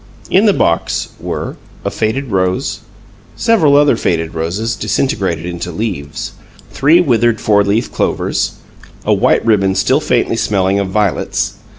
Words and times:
In 0.31 0.47
the 0.47 0.51
box 0.51 1.09
were: 1.19 1.57
A 1.85 1.91
faded 1.91 2.31
rose. 2.31 2.79
Several 3.35 3.75
other 3.75 3.95
faded 3.95 4.33
roses, 4.33 4.75
disintegrated 4.75 5.45
into 5.45 5.71
leaves. 5.71 6.31
Three 6.71 6.99
withered 6.99 7.39
"four 7.39 7.63
leaf 7.63 7.91
clovers." 7.91 8.53
A 9.05 9.13
white 9.13 9.45
ribbon 9.45 9.75
still 9.75 9.99
faintly 10.01 10.37
smelling 10.37 10.79
of 10.79 10.87
violets. 10.87 11.53